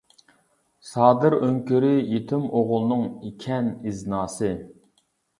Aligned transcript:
سادىر 0.91 1.33
ئۆڭكۈرى 1.47 1.91
يېتىم 2.13 2.47
ئوغۇلنىڭ 2.59 3.03
ئىكەن 3.27 3.69
ئىزناسى. 3.91 4.49